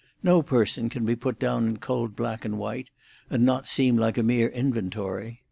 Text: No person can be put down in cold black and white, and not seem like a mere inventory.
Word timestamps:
No 0.23 0.41
person 0.41 0.89
can 0.89 1.05
be 1.05 1.15
put 1.15 1.37
down 1.37 1.67
in 1.67 1.77
cold 1.77 2.15
black 2.15 2.43
and 2.43 2.57
white, 2.57 2.89
and 3.29 3.45
not 3.45 3.67
seem 3.67 3.97
like 3.99 4.17
a 4.17 4.23
mere 4.23 4.49
inventory. 4.49 5.39